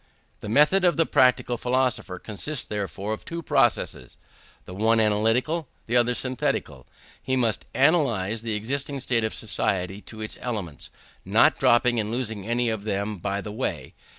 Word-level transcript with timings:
The 0.39 0.49
method 0.49 0.83
of 0.83 0.97
the 0.97 1.05
practical 1.05 1.59
philosopher 1.59 2.17
consists, 2.17 2.65
therefore, 2.65 3.13
of 3.13 3.23
two 3.23 3.43
processes; 3.43 4.17
the 4.65 4.73
one 4.73 4.99
analytical, 4.99 5.67
the 5.85 5.95
other 5.95 6.15
synthetical. 6.15 6.87
He 7.21 7.35
must 7.35 7.65
analyze 7.75 8.41
the 8.41 8.55
existing 8.55 8.99
state 9.01 9.23
of 9.23 9.35
society 9.35 9.97
into 9.97 10.19
its 10.19 10.39
elements, 10.41 10.89
not 11.23 11.59
dropping 11.59 11.99
and 11.99 12.09
losing 12.09 12.47
any 12.47 12.67
of 12.69 12.83
them 12.83 13.17
by 13.17 13.41
the 13.41 13.51
way. 13.51 13.93